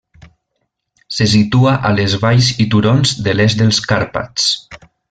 [1.17, 4.53] Se situa a les valls i turons de l'est dels Carpats.